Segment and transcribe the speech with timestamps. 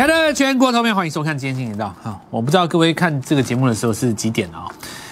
[0.00, 1.94] 亲爱的全国投票，欢迎收看今天新闻道。
[2.02, 4.64] 好，我不知道各位看这个节目的时候是几点啊、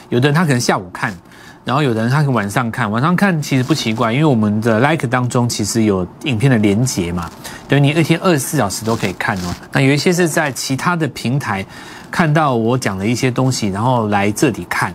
[0.08, 1.14] 有的人他可能下午看，
[1.62, 2.90] 然后有的人他可能晚上看。
[2.90, 7.30] 晚上看其实不奇怪，因为我们的 Like 当中其实有影片的连结嘛，
[7.68, 9.54] 等于你一天二十四小时都可以看哦。
[9.72, 11.62] 那有一些是在其他的平台
[12.10, 14.94] 看到我讲的一些东西，然后来这里看。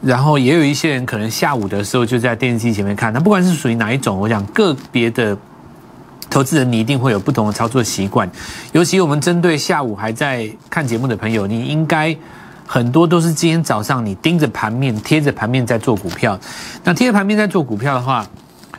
[0.00, 3.12] 然后也有一些人可能下午的时候就在电视机前面看。
[3.12, 5.36] 那不管是属于哪一种，我想个别的。
[6.32, 8.28] 投资人，你一定会有不同的操作习惯，
[8.72, 12.16] 尤其我们针对下午还在看节目的朋友，你应该
[12.66, 16.40] 很多都是今天早上你盯着盘面、贴着盘面在做股票。
[16.84, 18.26] 那贴着盘面在做股票的话，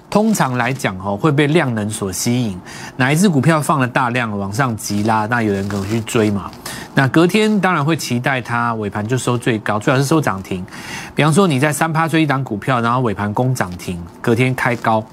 [0.09, 2.59] 通常来讲哦会被量能所吸引，
[2.97, 6.49] 哪一只股票放了大量往上急拉，那有人可能去追嘛。
[6.95, 10.65] 那隔天当然会期待它尾盘就收最高，最好是收涨停。
[11.13, 15.03] 比方说你在三趴追一档股票，然后尾盘攻涨停，隔天开高。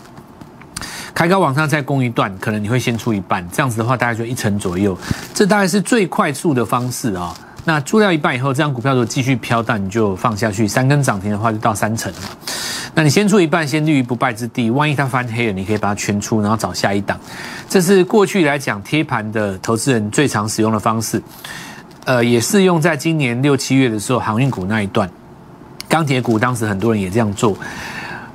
[1.20, 4.96] 开高往上再攻一段，可能你会先出一半，这样子的话大概就一成左右，
[5.34, 12.18] 这大概是最快速的方式啊、那出掉一半以后，这张股票如果继续飘荡，你就放下去，三根涨停的话就到三成了。
[12.94, 17.20] 那你先出一半，先立于不败之地，万一它翻黑了，你可以把它全出，然后找下一档。
[17.68, 21.22] 这是过去来讲贴盘的投资人最常使用的方式，
[22.06, 25.06] 呃，也适用在今年六七月的时候航运股那一段，
[25.86, 27.54] 钢铁股当时很多人也这样做。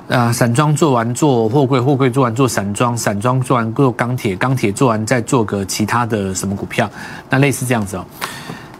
[0.08, 6.88] 啊，散装做完做货柜，货柜做完做散装，散装做完做钢铁，钢铁做完再做个其他的什么股票，
[7.28, 8.06] 那类似这样子哦。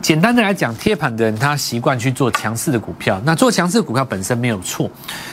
[0.00, 4.88] 简单的来讲，贴盘的人他习惯去做强势的股票，那做强势股票本身没有错，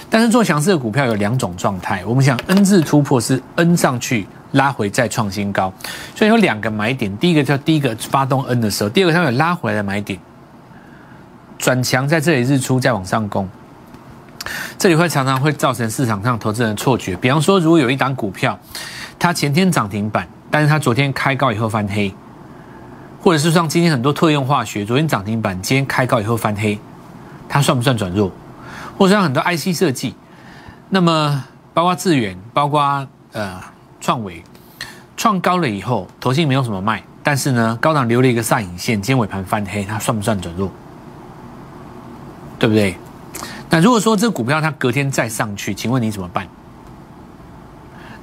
[0.10, 2.04] 但是做强势的股票有两种状态。
[2.08, 5.72] 我们想 N 字突破是 N 上去拉回再创新高，
[6.16, 10.20] 所以有两个买点，第一个叫第一个发动 N 的时候，第二个它有拉回来的买点，
[11.60, 13.48] 转强在这里日出再往上攻。
[14.78, 18.60] 这里会常常会造成市场上投资人的错觉，比方说，如果有一档股票，
[19.18, 22.14] 它前天涨停板，但是它昨天开高以后翻黑，
[23.22, 26.78] 或者是像今天很多特用化学，昨天涨停板，今天开高以后翻黑，
[27.48, 28.32] 它算不算转弱？
[28.98, 30.14] 或者像很多 IC 设计，
[30.90, 33.60] 那么包括智远，包括呃
[34.02, 34.44] 创维，
[35.16, 40.70] 创高了以后，投信没有什么卖，但是呢，高档留了一个上影线，今天尾盘翻黑，它算不算转弱？
[42.60, 42.96] 对不对？
[43.74, 46.48] 那如果说这股票它隔天再上去，请问你怎么办？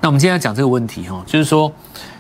[0.01, 1.73] 那我们今天要讲这个问题哈，就是说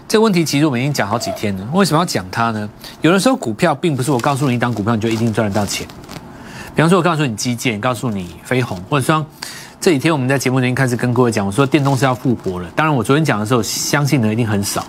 [0.08, 1.64] 这个问题其实我们已经讲好几天了。
[1.72, 2.68] 为什么要讲它呢？
[3.02, 5.86] 有的时候股票并不是我告诉你一档股票你就一定赚得到钱。
[6.74, 9.24] 比方说，我告诉你基建，告诉你飞鸿，或者说
[9.80, 12.68] 这几天我们在节目里面开始跟各位讲，我说电动车要复活了。
[12.74, 14.84] 当然，我昨天讲的时候，相信的一定很少，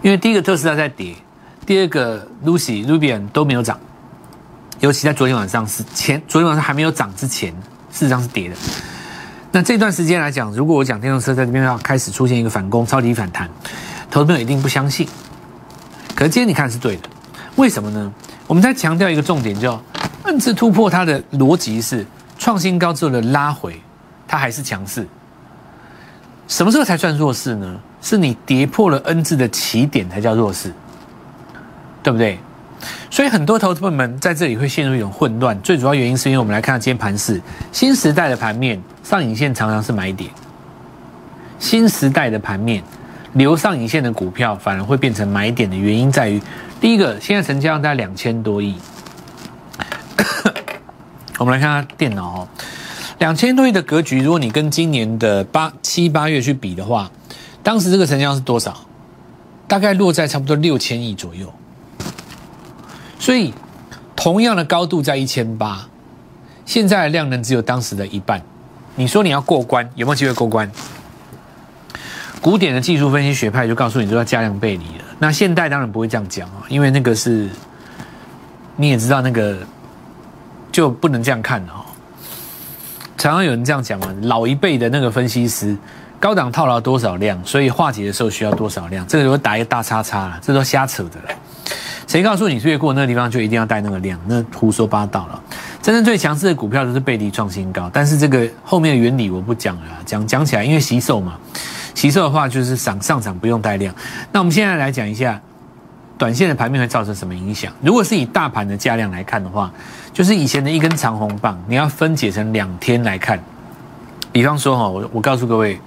[0.00, 1.14] 因为第一个特斯拉在跌，
[1.66, 3.78] 第二个 Lucy、Rubian 都没有涨。
[4.80, 7.52] 尤其在昨天晚上是前，昨天晚上还没有涨之前，
[7.90, 8.54] 事实上是跌的。
[9.50, 13.48] 那这段时间来讲，如果我讲电动车在这边要开始出现一个反攻、超级反弹，
[14.10, 15.08] 投资朋友一定不相信。
[16.14, 17.08] 可是今天你看是对的，
[17.56, 18.12] 为什么呢？
[18.46, 19.82] 我们在强调一个重点，叫
[20.22, 22.06] N 字突破，它的逻辑是
[22.38, 23.80] 创新高之后的拉回，
[24.26, 25.06] 它还是强势。
[26.46, 27.80] 什么时候才算弱势呢？
[28.00, 30.72] 是你跌破了 N 字的起点才叫弱势，
[32.02, 32.38] 对不对？
[33.18, 37.42] 所以很多投资朋友们在这里会陷入一种混乱，最主要原因是因为我们来看今天盘市，
[37.72, 40.30] 新时代的盘面上影线常常是买点，
[41.58, 42.80] 新时代的盘面
[43.32, 46.40] 留上影线的股票反而会变成买点的原因在于，
[46.80, 48.76] 第一个现在成交量大概两千多亿，
[51.38, 52.48] 我们来看下电脑哦，
[53.18, 57.10] 两千多亿的格局，如果你跟今年的八七八月去比的话，
[57.64, 58.76] 当时这个成交量是多少？
[59.66, 61.52] 大概落在差不多六千亿左右。
[63.18, 63.52] 所以，
[64.14, 65.86] 同样的高度在一千八，
[66.64, 68.40] 现在的量能只有当时的一半。
[68.94, 70.70] 你说你要过关，有没有机会过关？
[72.40, 75.04] 古典的技术分析学派就告诉你，说要加量背离了。
[75.18, 77.48] 那现代当然不会这样讲啊，因为那个是
[78.76, 79.58] 你也知道，那个
[80.70, 81.84] 就不能这样看哦。
[83.16, 85.76] 常常有人这样讲嘛，老一辈的那个分析师，
[86.20, 91.37] 高档套牢多少量，所以化解的时候需要多少量，这个就会打一个大叉叉了，这都瞎扯的了。
[92.08, 94.18] 谁告诉你越过那个地方就一定要带那个量？
[94.26, 95.40] 那胡说八道了。
[95.82, 101.38] 真正最强势的股票都是背离创新高，但是这个后面的原理我不讲了，讲讲起来，因为吸售嘛，
[101.94, 103.94] 吸售的话就是上上涨不用带量。
[104.32, 105.38] 那我们现在来讲一下，
[106.16, 107.70] 短线的盘面会造成什么影响？
[107.82, 109.70] 如果是以大盘的价量来看的话，
[110.14, 113.38] 就是以前的一根长红棒，你要分解成两天来看。
[114.32, 115.78] 比方说哈，我我告诉各位，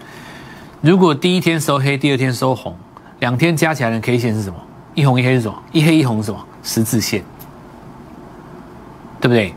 [0.81, 2.75] 如果第一天收黑，第二天收红，
[3.17, 4.55] 两天加起来的 K 线是什么？
[4.93, 5.63] 一红一黑是什么？
[5.71, 6.45] 一黑一红是什么？
[6.63, 7.23] 十字线，
[9.19, 9.53] 对不对？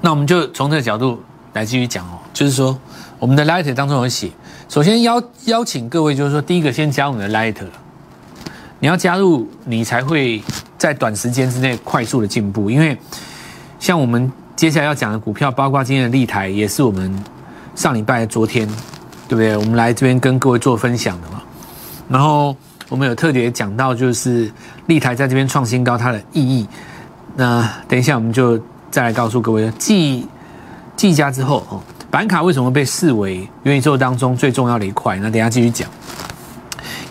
[0.00, 1.22] 那我们就从这个角度
[1.52, 2.78] 来继续讲哦，就是说
[3.18, 4.30] 我们的 Light 当中有写，
[4.68, 7.56] 首先邀邀请各位，就是说第一个先加我们的 Light，
[8.80, 10.42] 你要加入，你才会
[10.76, 12.68] 在短时间之内快速的进步。
[12.70, 12.98] 因为
[13.78, 17.12] 像我们接下来要讲的股票，包括今天的立台，也是我们
[17.74, 18.66] 上礼拜昨天，
[19.28, 19.56] 对不对？
[19.56, 21.42] 我们来这边跟各位做分享的嘛。
[22.08, 22.56] 然后
[22.92, 24.52] 我们有特别讲到，就是
[24.84, 26.68] 立台在这边创新高，它的意义。
[27.34, 28.60] 那等一下我们就
[28.90, 30.26] 再来告诉各位，继
[30.94, 31.80] 继家之后哦，
[32.10, 35.16] 板卡为什么被视为元宇宙当中最重要的一块？
[35.16, 35.88] 那等下继续讲。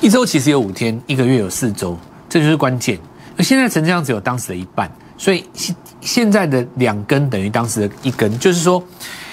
[0.01, 1.98] 一周其实有五天，一个月有四周，
[2.30, 3.00] 这就是关键。
[3.36, 4.88] 那现在成交量只有当时的一半，
[5.18, 8.84] 所以现现在的两根等于当时的一根，就是说，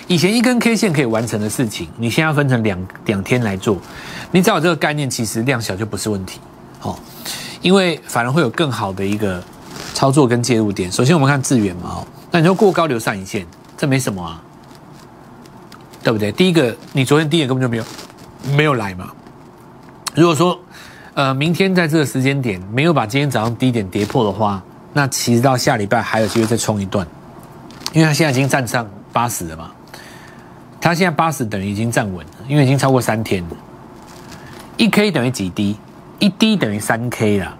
[0.08, 3.76] 以前一根 K 线可以完成的事情，你现在要分成两两天来做。
[4.30, 6.40] 你只要有这个概念，其实量小就不是问题，
[6.80, 6.98] 哦，
[7.60, 9.42] 因为反而会有更好的一个
[9.92, 10.90] 操作跟介入点。
[10.90, 13.46] 首先我们看智远嘛，哦，那你说过高留上影线，
[13.76, 14.42] 这没什么啊，
[16.02, 16.32] 对不对？
[16.32, 17.84] 第一个，你昨天低点根本就没有
[18.56, 19.10] 没有来嘛。
[20.14, 20.58] 如果说，
[21.12, 24.62] 呃，明天在这个时间点没有把今天早上低点跌破的话，
[24.94, 27.06] 那其实到下礼拜还有机会再冲一段，
[27.92, 29.70] 因为它现在已经站上八十了嘛，
[30.80, 33.56] 它现在八十等于已经站稳了，因为已经超过三天了。
[34.76, 35.76] 一 K 等于几低？
[36.18, 37.56] 一低等于三 K 啦。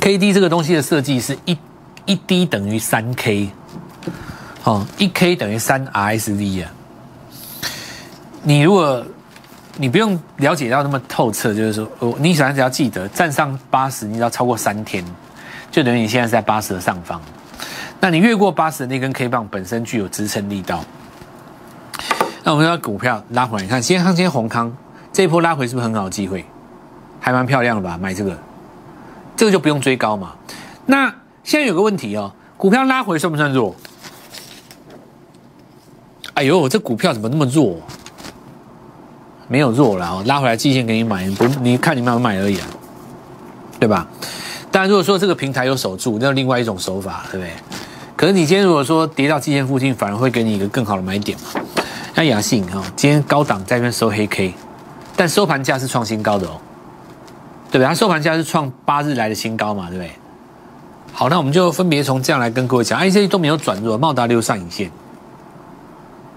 [0.00, 1.56] K D 这个东西的设计是一
[2.04, 3.50] 一低等于三 K，
[4.64, 6.72] 哦，一 K 等于三 R S D 啊。
[8.42, 9.04] 你如果
[9.76, 15.04] 你不用了解到那么透彻，就是说，哦，你首先只要记得站上八十，你只要超过三天，
[15.70, 17.20] 就等于你现在是在八十的上方。
[18.00, 20.84] 那你越过八十的那根 K 棒本身具有支撑力道。
[22.42, 24.74] 那我们要股票拉回来，你看，今天今天宏康
[25.12, 26.44] 这一波拉回是不是很好的机会？
[27.20, 27.98] 还蛮漂亮的吧？
[28.00, 28.36] 买这个，
[29.36, 30.32] 这个就不用追高嘛。
[30.86, 31.14] 那
[31.44, 33.76] 现在有个问题哦，股票拉回算不算弱？
[36.34, 37.76] 哎呦，这股票怎么那么弱？
[39.46, 42.66] 没有弱了哦，拉回来季线给你买，不，你看你买不买而已啊，
[43.78, 44.06] 对吧？
[44.70, 47.52] 但，如果说这个平台有守住，那另外一种手法，对不对？
[48.16, 51.60] 可是你今天如果说跌到季线附近，反而会给你一个更好的买点嘛。
[52.14, 54.54] 那雅信哈，今天高档在那边收黑 K，
[55.16, 56.60] 但收盘价是创新高的哦，
[57.70, 57.86] 对不对？
[57.86, 60.10] 它收盘价是创八日来的新高嘛，对不对？
[61.12, 64.90] 好，那我们就分别从这样来跟各位讲，，I C 都没有转弱，茂达留上影线，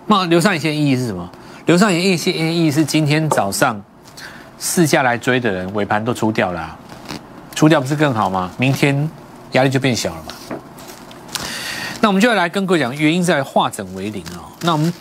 [0.07, 1.29] 茂留上影线意义是什么？
[1.65, 3.81] 刘上影线意义是今天早上
[4.59, 6.77] 试下来追的人尾盘都出掉了，
[7.55, 8.51] 出掉不是更好吗？
[8.57, 9.09] 明天
[9.53, 10.57] 压力就变小了嘛。
[12.01, 14.43] 那我们就要来跟各位讲，原因在化整为零哦。
[14.61, 14.93] 那我们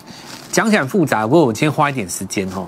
[0.52, 2.64] 讲起来复杂，不过我今天花一点时间哈。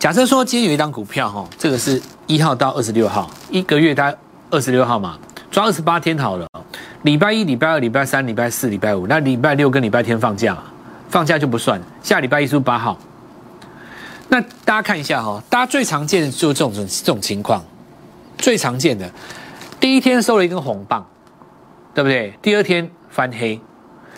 [0.00, 4.18] 假设说今天有一张股票哈，这个是一号到二十六号，一个月大概
[4.50, 5.16] 二十六号嘛，
[5.48, 6.48] 抓二十八天好了。
[7.02, 10.58] 礼拜一、礼拜二、礼拜三、礼拜四、礼拜五，那礼拜六跟礼拜天放假，
[11.08, 11.80] 放假就不算。
[12.02, 12.98] 下礼拜一是八号。
[14.28, 17.62] 那大家看一下哈，大家最常见的就是这种这种情况，
[18.38, 19.08] 最常见的，
[19.78, 21.06] 第一天收了一根红棒，
[21.94, 22.34] 对不对？
[22.42, 23.60] 第二天翻黑，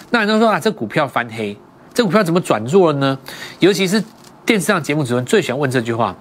[0.08, 1.58] 那很多人说啊，这股票翻黑，
[1.94, 3.18] 这股票怎么转弱了呢？
[3.60, 4.02] 尤其是
[4.44, 6.14] 电视上节目主持人最喜欢问这句话，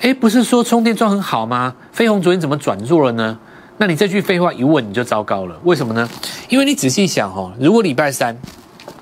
[0.00, 1.74] 哎，不是说充电桩很好吗？
[1.92, 3.38] 飞鸿昨天怎么转弱了呢？
[3.76, 6.08] 那你这句废话一问你就糟糕了，为什么呢？
[6.48, 8.36] 因为你仔细想哦，如果礼拜三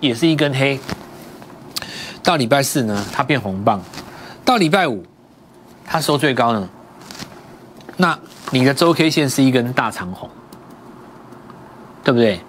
[0.01, 0.79] 也是一根黑，
[2.23, 3.81] 到礼拜四呢，它变红棒。
[4.45, 5.05] 到礼拜五，
[5.87, 6.69] 它收最高呢，
[7.97, 8.19] 那
[8.51, 10.29] 你的周 K 线是一根大长红，
[12.05, 12.41] 对不对？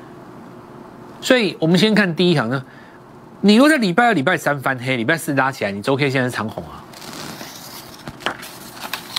[1.22, 2.64] 所以我们先看第一行呢，
[3.42, 6.84] 你如果在礼拜二、礼拜三翻黑，礼拜四拉起来，你周 K 线是长红啊。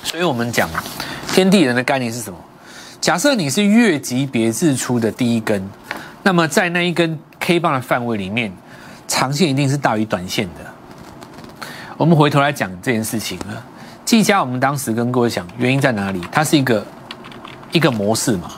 [0.02, 0.68] 所以我们讲
[1.28, 2.38] 天地人的概念是什么？
[3.00, 5.68] 假设你是月级别日出的第一根，
[6.25, 8.52] 那么在那一根 K 棒的范围里面，
[9.06, 10.64] 长线一定是大于短线的。
[11.96, 13.62] 我们回头来讲这件事情啊，
[14.04, 16.20] 技嘉我们当时跟各位讲原因在哪里？
[16.32, 16.84] 它是一个
[17.70, 18.50] 一个模式嘛，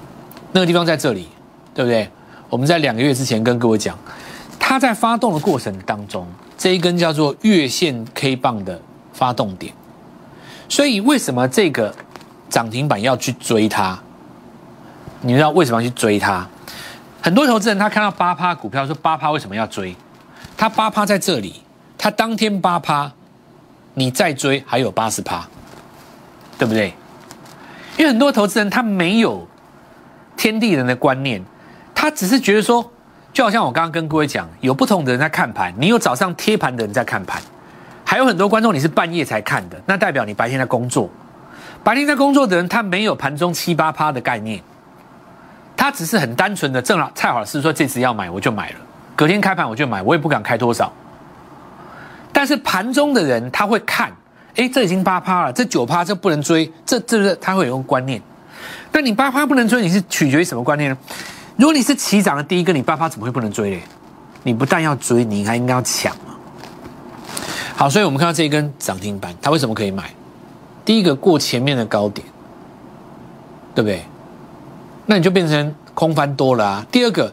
[0.52, 1.28] 那个地方在这里，
[1.74, 2.08] 对不对？
[2.48, 3.96] 我们在两个月之前跟各位讲，
[4.70, 8.80] 它在发动的过程当中，这一根叫做月线 K 棒的
[9.12, 9.74] 发动点，
[10.68, 11.92] 所以为什么这个
[12.48, 13.98] 涨停板要去追它？
[15.22, 16.46] 你知道为什么要去追它？
[17.20, 19.92] 很多投资人他看到八趴股票说八趴为什么要追？
[20.56, 21.64] 它八趴在这里，
[21.98, 23.10] 它当天八趴。
[23.94, 25.48] 你再追还有八十趴，
[26.56, 26.94] 对不对？
[27.98, 29.48] 因为很多投资人他没有
[30.36, 31.44] 天地人的观念，
[31.92, 32.88] 他只是觉得说，
[33.32, 37.40] 就好像我刚刚跟各位讲，有不同的人在看盘，你有早上贴盘的人在看盘，
[38.04, 41.08] 还有很多观众你是半夜才看的，那代表你白天在工作。
[41.82, 44.60] 白天在工作的人，他没有盘中七八趴的概念，
[45.76, 48.76] 他只是很单纯的正好蔡老师说这次要买我就买了，
[49.16, 50.92] 隔天开盘我就买，我也不敢开多少。
[52.32, 54.12] 但是盘中的人他会看，
[54.56, 58.20] 哎，这已经八趴了，这九趴这不能追，这这是他会有个观念。
[58.92, 60.98] 但你八趴不能追，你是取决于什么观念呢？
[61.60, 63.82] 如果你是起涨的第一个，你爸爸怎么会不能追嘞？
[64.44, 66.34] 你不但要追，你还应该要抢嘛。
[67.76, 70.10] 好，所以我们看到这一根涨停板，它为什么可以买？
[70.86, 72.26] 第一个过前面的高点，
[73.74, 74.02] 对不对？
[75.04, 76.86] 那你就变成空翻多了啊。
[76.90, 77.30] 第二个，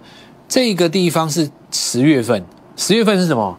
[0.50, 2.44] 这个地方是十月份，
[2.76, 3.58] 十月份是什么？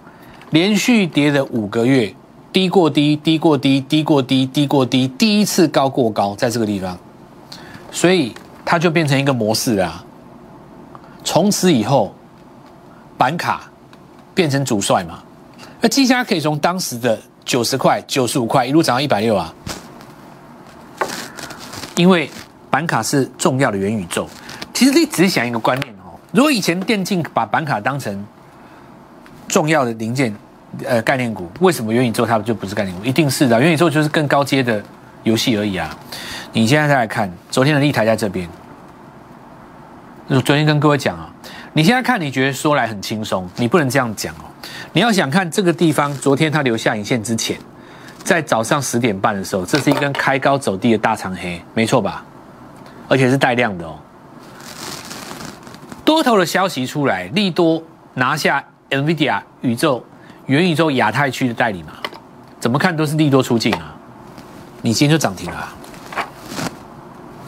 [0.50, 2.14] 连续跌了五个月，
[2.52, 6.98] 低过低，低过低，低过低，低过低，第一次高过高，在这个地方，
[7.90, 8.34] 所以
[8.66, 10.04] 它就变成一个模式啊。
[11.25, 12.14] 从此以后，
[13.16, 13.70] 板卡
[14.34, 15.20] 变成主帅嘛。
[15.80, 19.52] 那技嘉可以从当时的九十块、九十五块一路涨到一百六啊，
[21.96, 22.30] 因为
[22.70, 24.28] 板卡是重要的元宇宙。
[24.72, 28.25] 其实你只是想一个观念哦，如果以前电竞把板卡当成
[29.48, 30.34] 重要的零件，
[30.84, 33.04] 呃，概念股，为什么元宇宙它就不是概念股？
[33.04, 34.82] 一定是的，元宇宙就是更高阶的
[35.25, 35.96] 游戏而已啊。
[36.52, 38.48] 你现在再来看，昨天的立台在这边。
[40.28, 41.26] 我昨天跟各位讲啊，
[41.73, 44.44] 你现在看你觉得说来很轻松，你不能这样讲哦。
[44.92, 47.58] 你要想看这个地方，昨天它留下影线之前，
[48.25, 52.23] 在早上十点半的时候，这是一根开高走低的大长黑，没错吧？
[53.08, 53.97] 而且是带量的哦。
[56.04, 57.82] 多头的消息出来，利多
[58.12, 60.04] 拿下 NVIDIA 宇宙
[60.44, 61.94] 元宇宙亚太区的代理嘛？
[62.61, 63.94] 怎么看都是利多出境啊！
[64.82, 65.68] 你今天就涨停了，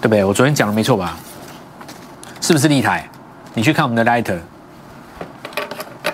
[0.00, 0.25] 对不对？
[0.25, 1.18] 我昨天讲的没错吧？
[2.50, 3.09] 是不是立台？
[3.54, 4.40] 你去看我们的 Lighter，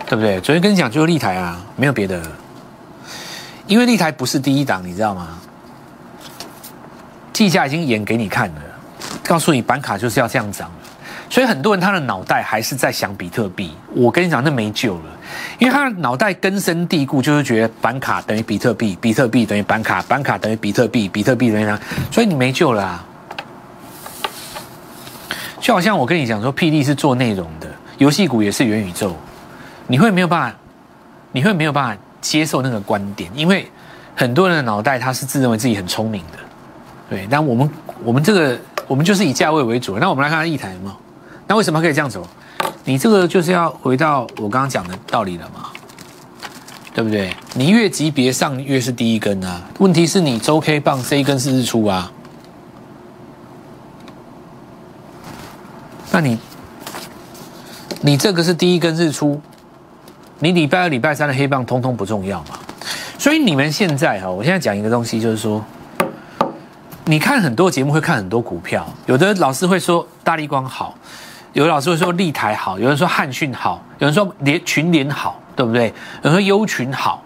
[0.06, 0.38] 对不对？
[0.42, 2.20] 昨天跟你讲就是立台啊，没有别的。
[3.66, 5.28] 因为立台不是第一档，你知道吗？
[7.32, 8.60] 计价已经演给你看了，
[9.24, 10.70] 告诉你板卡就是要这样涨，
[11.30, 13.74] 所以很多人他的脑袋还是在想比特币。
[13.94, 15.04] 我跟你讲，那没救了，
[15.58, 21.80] 因为他的脑袋根深蒂固，就是觉得板卡等于比特币，比特币等于板卡，板卡等于比特币，比特币等于啥，
[22.12, 23.05] 所以你没救了啊。
[25.60, 29.14] 就好像我跟你讲说，，PD 是做内容的，游戏股也是元宇宙，
[29.86, 30.56] 你会没有办法，
[31.32, 33.70] 你会没有办法接受那个观点，因为
[34.14, 36.38] 很多人的脑袋他是自认为自己很聪明的，
[37.08, 37.26] 对。
[37.30, 37.70] 但我们
[38.04, 40.96] 我们这个我们就是以价位为主，那我们来看看一台嘛，
[41.46, 42.26] 那为什么可以这样走？
[42.84, 45.70] 你这个就是要回到我刚刚讲的道理了嘛，
[46.94, 47.34] 对不对？
[47.54, 52.12] 你越级别上越是第一根啊，问题是你周 K 棒这一根是日出啊。
[56.12, 56.38] 那你，
[58.00, 59.40] 你这个是第一根日出，
[60.38, 62.58] 你礼拜二、礼拜三的黑棒通通不重要嘛？
[63.18, 65.64] 所以你们现在哈，我现在讲一个东西，就是说，
[67.04, 70.94] 你看很多节目会看很多股票，有的老师会说大力光好，
[71.52, 75.92] 有的老师会说立台好，有人说汉讯好，有人说联群联好，对不对？
[76.22, 77.22] 有人说优群好，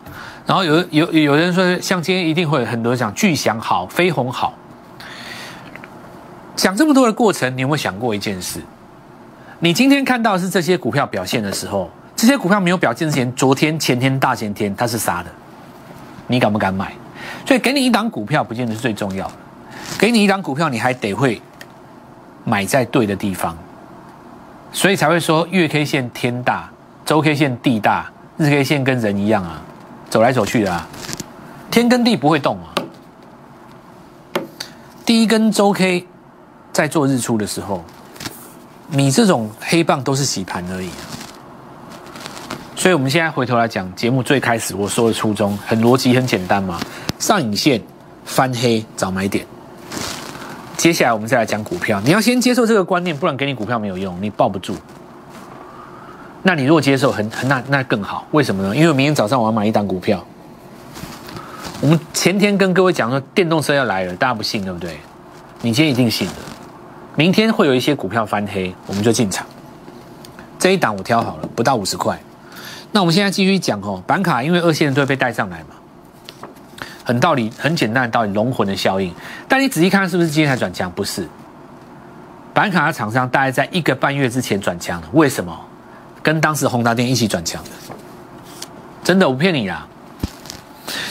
[0.47, 4.55] 然后有有有人说像今天一定会有很多讲巨祥好、飞鸿好，
[6.61, 8.61] 讲这么多的过程，你有没有想过一件事？
[9.61, 15.31] 你今天看到是这些股票表现的时候，这些股票没有表现之前，昨天、前天、大前天它是杀的，
[16.27, 16.93] 你敢不敢买？
[17.47, 19.33] 所以给你一档股票不见得是最重要的，
[19.99, 21.41] 给你一档股票你还得会
[22.45, 23.57] 买在对的地方，
[24.71, 26.69] 所以才会说月 K 线天大，
[27.07, 29.63] 周 K 线地大，日 K 线跟人一样啊，
[30.11, 30.87] 走来走去的啊，
[31.71, 32.69] 天跟地不会动啊。
[35.07, 36.07] 第一根周 K
[36.73, 37.85] 在做日出的时候。
[38.93, 40.91] 你这种黑棒都是洗盘而已，
[42.75, 46.81] 所以我们现在回头来讲节目最开始我说的初衷，很逻辑很简单嘛，
[47.17, 47.81] 上影线
[48.25, 49.47] 翻黑找买点。
[50.77, 54.75] 接下来我们再来讲股票，你要先接受这个观念，不然给你股票没有用，你抱不住。
[56.43, 58.75] 那你如果接受，很很那那更好，为什么呢？
[58.75, 60.21] 因为明天早上我要买一档股票。
[61.81, 64.99] 我们前天跟各位讲说电动车要来了，大家不信对不对？
[65.63, 66.35] 你今天一定信了。
[67.21, 69.47] 明天会有一些股票翻黑，我们就进场。
[70.59, 72.19] 这一档我挑好了，不到五十块。
[72.93, 76.47] 那我们现在继续讲哦，板卡因为二线都会被带上来嘛，
[77.05, 79.15] 很道理，很简单的道理，龙魂的效应。
[79.47, 80.91] 但你仔细看，是不是今天才转强？
[80.93, 81.29] 不是，
[82.55, 85.09] 板卡的厂商大概在一个半月之前转强了。
[85.13, 85.55] 为什么？
[86.23, 87.71] 跟当时宏达电一起转强的，
[89.05, 89.87] 真的，我不骗你啦。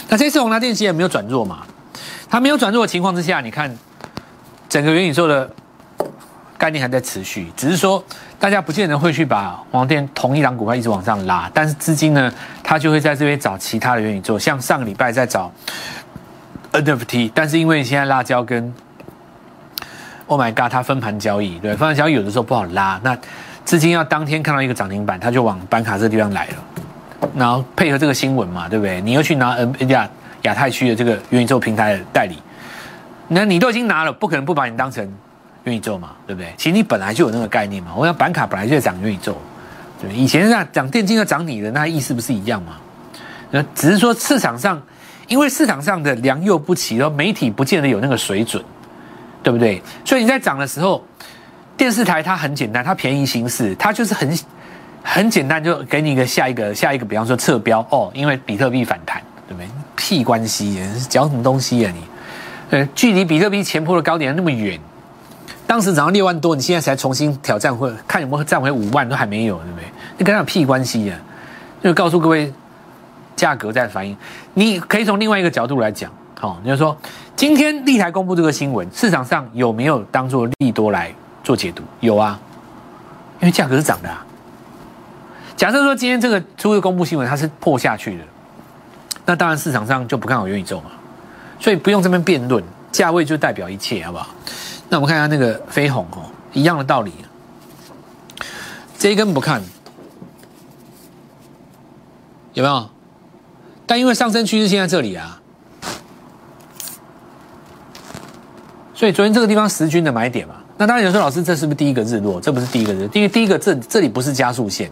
[0.07, 1.59] 那这次宏达电其实也没有转弱嘛，
[2.27, 3.77] 它没有转弱的情况之下，你看
[4.67, 5.47] 整个元宇宙的。
[6.59, 8.03] 概念还在持续，只是说
[8.37, 12.29] 大家不见得会去把黄电同一档股票一直往上拉，但是资金呢，
[12.61, 15.49] 它就会在这边找其他的元宇宙，像上个礼拜在找
[16.73, 18.73] NFT，但是因为现在辣椒跟
[20.27, 23.17] Oh my God，它分盘交易，对，分盘交易有的时候不好拉，那
[23.63, 26.53] 资金要当天看到一个涨停板，它就往板卡这地方来了，
[27.37, 28.99] 然后配合这个新闻嘛，对不对？
[28.99, 30.09] 你又去拿 N 亚
[30.41, 32.37] 亚太区的这个元宇宙平台的代理，
[33.29, 35.09] 那你都已经拿了，不可能不把你当成。
[35.63, 36.53] 元宇宙嘛，对不对？
[36.57, 37.91] 其实你本来就有那个概念嘛。
[37.95, 39.37] 我想板卡本来就在涨元宇宙，
[40.01, 42.77] 对，以前在涨电竞要涨你的，那意思不是一样吗？
[43.51, 44.81] 那只是说市场上，
[45.27, 48.63] 因为市场上的良莠不齐，然后媒体不见得有那个水准，
[49.41, 49.81] 对不对？
[50.05, 51.03] 所以你在涨的时候，
[51.75, 54.39] 电视台它很简单，它便宜行事，它就是很
[55.03, 59.67] 很简单，就给你一个下一个下一个，比方说测标哦，因为比特币反弹，对不对？
[59.95, 62.03] 屁关系，讲什么东西啊你？
[62.69, 64.79] 呃，距离比特币前坡的高点那么远，
[65.69, 69.85] 当时涨到六万多，你现在才重新挑战，或看有没有站回五万都还没有，对不对？
[70.17, 71.15] 你跟他有屁关系呀？
[71.83, 72.51] 就告诉各位。
[73.35, 74.17] 价格在反应，
[74.53, 76.97] 你可以从另外一个角度来讲，好，你就说
[77.37, 81.09] 今天立台公布这个新闻，市场上有没有当做利多来
[81.41, 81.81] 做解读？
[82.01, 82.37] 有啊，
[83.39, 84.25] 因为价格是涨的啊。
[85.55, 88.23] 假设说今天这个出个公布新闻，它是破下去的，
[89.25, 90.87] 那当然市场上就不看好元宇宙嘛，
[91.61, 92.61] 所以不用这边辩论，
[92.91, 94.27] 价位就代表一切，好不好？
[94.89, 97.13] 那我们看一下那个飞鸿哦，一样的道理，
[98.97, 99.61] 这一根不看，
[102.53, 102.89] 有没有？
[103.85, 105.39] 但因为上升趋势线在这里啊，
[108.93, 110.55] 所以昨天这个地方十均的买点嘛。
[110.77, 112.39] 那当然有人说，老师这是不是第一个日落？
[112.39, 114.89] 这不是第一个日，因为第一个这这里不是加速线。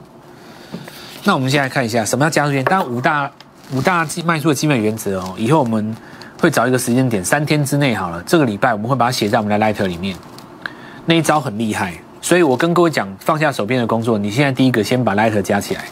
[1.24, 2.64] 那我们现在看一下什么叫加速线。
[2.66, 3.32] 当然五大
[3.72, 5.96] 五大卖出的基本原则哦，以后我们
[6.40, 8.22] 会找一个时间点，三天之内好了。
[8.26, 10.16] 这个礼拜我们会把它写在我们的 Lighter 里面。
[11.06, 15.86] 那一招很厉害，所以我跟各位讲，放下手边的工作，你现在第一个先把 Lighter 加起来。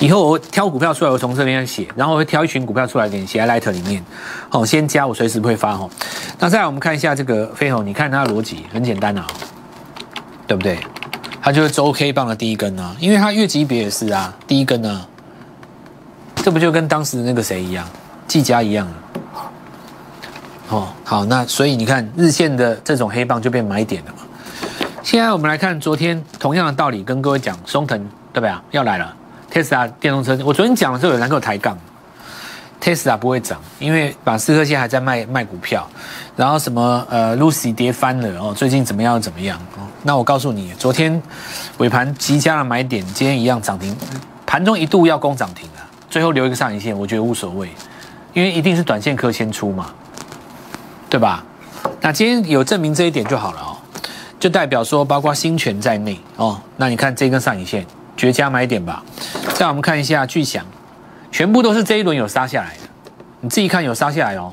[0.00, 4.02] 以后我挑股票出来，我从这边写，然后我会挑一群股票出来给你写在 Light 里面。
[4.48, 5.88] 好，先加，我随时会发哈。
[6.38, 9.26] 那再来我们看一下这个飞鸿，你看它的逻辑很简单啊，
[10.46, 10.78] 对不对？
[11.42, 15.06] 它就是周 K 棒的第一根啊，因为它月级别也是啊，第一根啊，
[16.36, 17.86] 这不就跟当时那个谁一样，
[18.26, 18.88] 技嘉一样
[20.70, 24.18] 哦，好，那所以你看日线的这种黑棒就变买点了嘛。
[25.02, 27.98] 现在我们来看昨天同样的道理，跟各位讲，松藤
[28.32, 28.62] 对不对啊？
[28.70, 29.14] 要来了。
[29.52, 31.76] Tesla 电动车，我昨天讲的时候有人跟我抬杠
[32.80, 35.84] ，Tesla 不会涨，因为马斯克现在还在卖卖股票，
[36.36, 39.82] 然后什么呃 Lucy 跌翻了哦，最近怎么样怎么样哦？
[40.04, 41.20] 那我告诉你，昨天
[41.78, 43.96] 尾盘即将的买点，今天一样涨停，
[44.46, 47.68] 盘中一度要攻涨停啊，最后留一个上影线，我觉得无所谓，
[48.32, 49.90] 因为一定是短线客先出嘛，
[51.10, 51.44] 对吧？
[52.00, 53.76] 那今天有证明这一点就好了哦，
[54.38, 57.84] 就代表说包括新权在内哦，那你看这根上影线。
[58.16, 59.02] 绝佳买点吧，
[59.54, 60.62] 再我们看一下巨响，
[61.32, 62.82] 全部都是这一轮有杀下来的，
[63.40, 64.52] 你自己看有杀下来哦，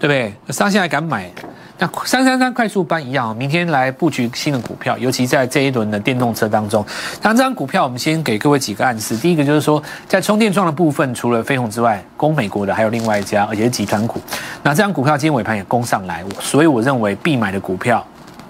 [0.00, 0.14] 对不
[0.46, 0.54] 对？
[0.54, 1.30] 杀下来敢买，
[1.78, 6.84] 那三三三快速班一样，明天来布局新的股票，尤其在这一轮的电动车当中。
[7.20, 14.20] 那这张股票我们先给各位几个暗示，第一个就是说，在充电桩的部分，除了飞鸿之外，攻美国的还有另外一家，而且是集团股。
[14.62, 18.04] 那这张股票今天尾盘也攻上来，所以我认为必买的股票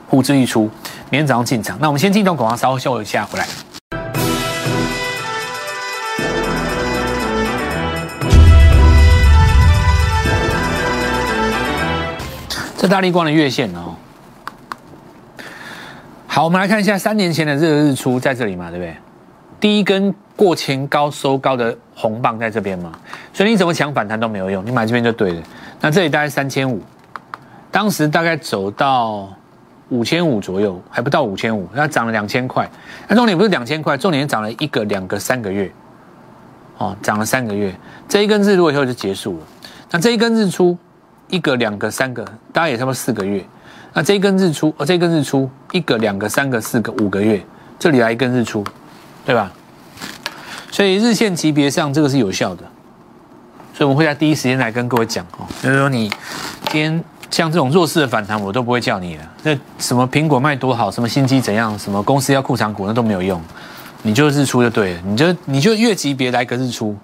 [0.08, 0.70] 呼之欲出，
[1.10, 1.76] 明天早上进场。
[1.80, 3.46] 那我们先进段广告，稍后休一下回来。
[12.86, 13.96] 这大力光的月线哦，
[16.28, 18.96] 好，我们来看一下三年前的这个日出在这里嘛，对不对？
[19.58, 22.92] 第一根过前高收高的红棒在这边嘛，
[23.32, 25.42] 所以你怎么抢反弹都没有用，你买这边就对了。
[25.80, 26.80] 那这里大概三千五，
[27.72, 29.28] 当时大概走到
[29.88, 32.70] 五千五左右，还不到五千五，那涨了两千块。
[33.08, 35.68] 那重点不是两千块，重点涨了一个、两个、三个月，
[36.78, 37.74] 哦，涨了三个月。
[38.08, 39.46] 这一根日落以后就结束了。
[39.90, 40.78] 那这一根日出。
[41.28, 43.44] 一个、两个、三个，大概也差不多四个月。
[43.92, 47.42] 那这一根日出，哦，这一根日出，一个、两个、三个、四个、五个月，
[47.78, 48.64] 这里来一根日出，
[49.24, 49.50] 对吧？
[50.70, 52.62] 所以日线级别上这个是有效的。
[53.72, 56.08] 所以我们会在第一时间来跟各位讲哦，就是说你
[56.70, 59.22] 今天像这种弱势的反弹，我都不会叫你了。
[59.42, 63.40] 那什么苹果卖多好，什么新机怎样，什么公司要库藏股，那都没有用。
[64.02, 66.96] 你就日出就对了，你就你就月级别来个日出，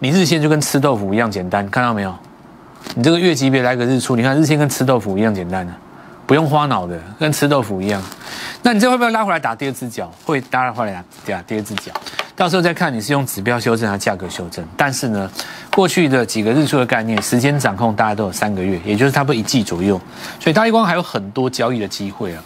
[0.00, 2.14] 你日线就跟吃豆腐一样简单，看到没有？
[2.94, 5.72] 你这个月级别来个日出，你看日线跟吃豆腐一样简单的，
[6.26, 8.02] 不用花脑的，跟吃豆腐一样。
[8.62, 10.10] 那你这会不会拉回来打第二只脚？
[10.24, 11.92] 会拉回来打第二只脚，
[12.36, 14.64] 到时候再看你是用指标修正还是价格修正。
[14.76, 15.30] 但是呢，
[15.70, 19.98] 过去的几个日出的概念，时间掌控大家都有三个月，也就是差不多一季左右，
[20.38, 22.42] 所以大一光还有很多交易的机会啊。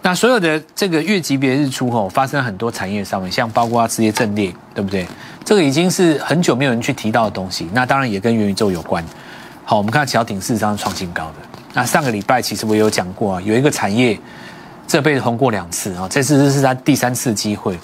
[0.00, 5.06] 那所有的这个月级别日出后，发生很多产业上面，像包括这些阵列，对不对？
[5.44, 7.68] 这个已经是很久没有人去提到的东西。
[7.72, 9.04] 那当然也跟元宇宙有关。
[9.72, 11.36] 好，我们看桥顶事实上创新高的。
[11.72, 14.20] 那上个礼拜其实我有讲过啊，有一个产业
[14.86, 17.78] 这辈子红过两次啊，这次是它第三次机会。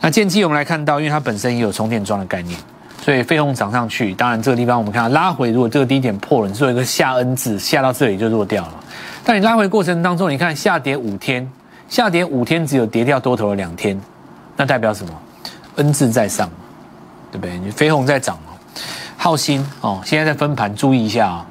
[0.00, 2.58] 那剑机我们来看到，因为它本身也有充电桩的概念，
[3.02, 4.14] 所以费用涨上去。
[4.14, 8.74] 当然这个地方我们看到拉回，如果这个低点破了，你做一个下 N 字下到这里就弱掉了。
[9.22, 11.46] 但你拉回过程当中，你看下跌五天，
[11.86, 14.00] 下跌五天只有跌掉多头的两天，
[14.56, 15.12] 那代表什么
[15.74, 16.48] ？N 字在上，
[17.30, 17.58] 对不对？
[17.58, 18.38] 你飞鸿在涨，
[19.16, 21.46] 浩鑫哦，现在在分盘，注意一下啊，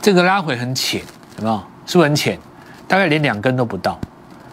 [0.00, 1.02] 这个拉回很浅，
[1.38, 1.56] 有没有？
[1.86, 2.38] 是不是很浅？
[2.86, 3.98] 大概连两根都不到。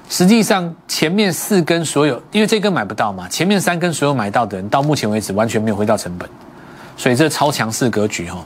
[0.09, 6.29] 实际上前面四根所有，因为这根买不到嘛，前面三根所有买到的人，到目前为止完全没有回到成本，
[6.97, 8.43] 所以这超强势格局哈。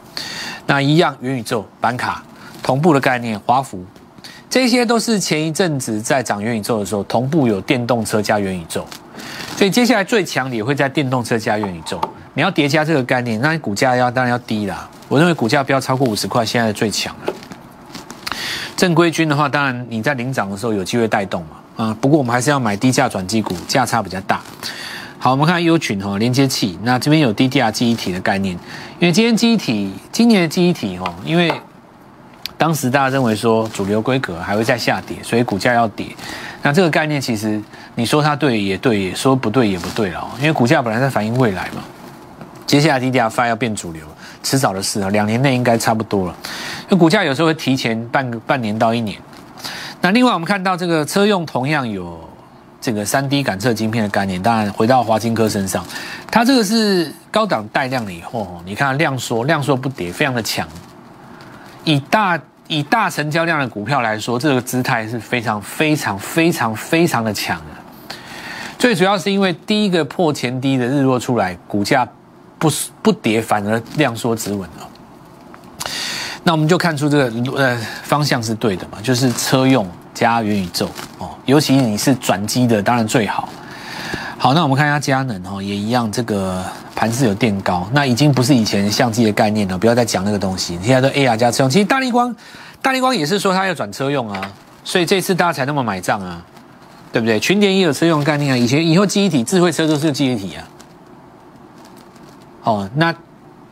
[0.67, 2.23] 那一样元宇宙板卡
[2.61, 3.83] 同步的概念，华孚
[4.49, 8.85] 这些都是前一阵子在涨元宇宙的时候，同步有电动车加元宇宙，
[9.57, 11.99] 所以接下来最强也会在电动车加元宇宙。
[12.35, 14.87] 你要叠加这个概念，那你股价要当然要低啦。
[15.07, 17.33] 我认为股价不要超过五十块，现在最强了。
[18.75, 24.41] 正规军的话，当然你在领涨的时候有机会带动嘛，啊，不过我们还是要买低价转机股，价差比较大。
[25.17, 28.53] 好，我们看 U 群哈，连接器，那这边有 DDR 记忆体的概念，
[28.99, 31.49] 因为今天记忆体，今年的记忆体哈，因为
[32.57, 36.07] 当时大家认为说主流规格还会再下跌，所以股价要跌。
[36.61, 37.61] 那这个概念其实
[37.95, 41.81] 你说它对也对，也说不对也不对了，因为股价本来在反映未来嘛，
[42.65, 44.01] 接下来 DDR5 要变主流。
[44.43, 46.35] 迟早的事啊，两年内应该差不多了。
[46.87, 49.19] 那股价有时候会提前半个半年到一年。
[50.01, 52.19] 那另外我们看到这个车用同样有
[52.79, 55.83] 这个三 D 感测晶片的概念，当然回到华金科身上，
[56.29, 60.67] 它这个是高档带量了以后，你看量缩量缩不跌，非常的强。
[61.83, 68.05] 以大以大成交量的股票来说，这个姿态是非常非常非常非常的强的。
[68.77, 72.07] 最主要是因为第一个破前低的日落出来，股价。
[72.57, 74.87] 不不跌，反而量缩止稳了。
[76.43, 80.87] 那我们就看出这个呃方向是对的嘛，就是车用加元宇宙
[81.17, 83.49] 哦，尤其你是转机的，当然最好。
[84.37, 86.63] 好，那我们看一下佳能哦，也一样，这个
[86.95, 90.77] 盘是有垫高，那已经不是以前相机的概念了，不要再讲那个东西。
[90.83, 92.35] 现在都 AR 加车用，其实大力光，
[92.79, 94.39] 大力光也是说它要转车用啊，
[94.83, 96.45] 所以这次大家才那么买账啊，
[97.11, 97.39] 对不对？
[97.39, 100.63] 群联也有车用概念啊，以前以后记忆体智慧车都是记忆体啊。
[102.65, 103.15] 哦，那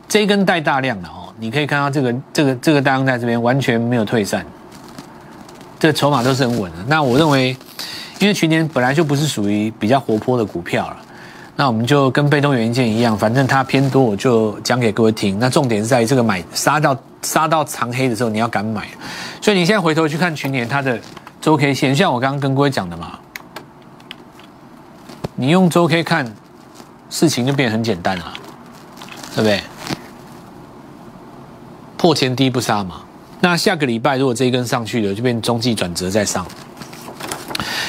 [0.08, 4.46] 这一根带大量的哦，你可以看到这个这个这个大量在这边完全没有退散，
[5.80, 6.78] 这筹码都是很稳的。
[6.86, 7.56] 那我认为，
[8.20, 10.96] 因为去年本来就不是属于比较活泼的股票了，
[11.56, 15.38] 那我们就跟被动元件一样，反正它偏多，我就讲给各位听。
[15.40, 18.86] 那重点是在于这个买杀到杀到长黑的时候，你要敢买。
[19.40, 20.96] 所以你现在回头去看去年它的
[21.40, 23.18] 周 K 线，像我刚刚跟各位讲的嘛，
[25.34, 26.32] 你用周 K 看，
[27.10, 28.32] 事情就变得很简单了。
[29.34, 29.60] 对不对？
[31.96, 33.00] 破前低不杀嘛？
[33.40, 36.46] 那下个礼拜如果这一根上去了，就变中继转折再上，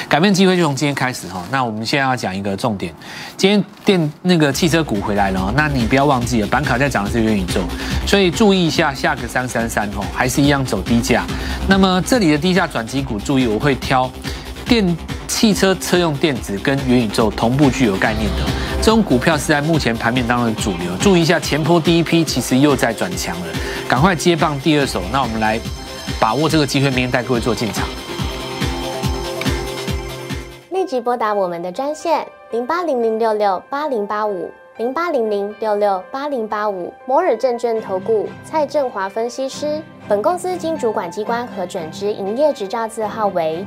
[0.08, 1.44] 改变机会就从今天开始哈。
[1.50, 2.94] 那我们现在要讲一个重点，
[3.36, 7.60] 今天电那个汽车股回来了，那你不要忘记了，板卡在涨的是元宇宙，
[8.06, 11.24] 所以注意一下下个三三三哦，还是一样走低价。
[11.68, 14.10] 那么这里的低价转机股，注意我会挑
[14.68, 14.96] 电
[15.28, 18.42] 汽车车用电子跟元宇宙同步具有概念的。
[18.82, 23.46] 这种股票是在目前盘面当中的主流，注意一下前坡第一批其实又在转强了，
[23.88, 25.00] 赶快接棒第二手。
[25.12, 25.60] 那我们来
[26.20, 27.86] 把握这个机会，明天带各位做进场。
[30.70, 39.80] 立即拨打我们的专线零八零零六六八零八五零八零零六六八零八五摩尔证券投顾蔡振华分析师。
[40.08, 43.66] 本公司经主管机关核准之营业执照字号为